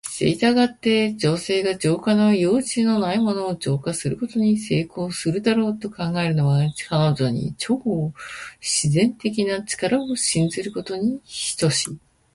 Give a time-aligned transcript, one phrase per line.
[0.09, 8.11] したがって、女性が浄化の余地がないものを浄化することに成功するだろうと考えるのは、彼女に超
[8.59, 11.21] 自然的な力を信じることに
[11.59, 11.99] 等しい。